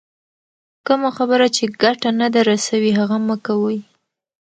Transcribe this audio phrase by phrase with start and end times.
[0.87, 3.79] کمه خبر چي ګټه نه در رسوي، هغه مه کوئ!